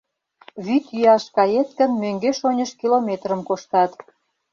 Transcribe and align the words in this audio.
Вӱд 0.65 0.85
йӱаш 0.95 1.25
кает 1.35 1.69
гын, 1.79 1.91
мӧҥгеш-оньыш 2.01 2.71
километрым 2.79 3.41
коштат. 3.49 3.91